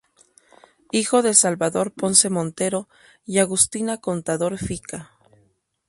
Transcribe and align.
Hijo 0.91 1.21
de 1.21 1.35
Salvador 1.35 1.91
Ponce 1.91 2.31
Montero 2.31 2.89
y 3.23 3.37
Agustina 3.37 3.97
Contador 3.99 4.57
Fica. 4.57 5.11